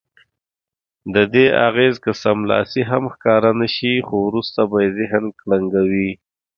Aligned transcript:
ددې 1.15 1.45
اغېز 1.67 1.95
که 2.03 2.11
سملاسي 2.23 2.81
هم 2.91 3.03
ښکاره 3.13 3.51
نه 3.61 3.67
شي 3.75 3.93
خو 4.07 4.15
وروسته 4.27 4.61
به 4.69 4.77
یې 4.83 4.89
ذهن 4.97 5.23
کړنګوي. 5.39 6.11